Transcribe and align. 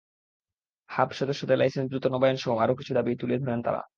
Hub 0.89 1.09
সদস্যদের 1.11 1.57
licence 1.57 1.87
দ্রুত 1.89 2.05
নবায়নসহ 2.07 2.51
আরও 2.57 2.73
কিছু 2.75 2.91
দাবি 2.93 3.11
তুলে 3.15 3.35
ধরেন 3.37 3.59
তাঁরা। 3.61 3.81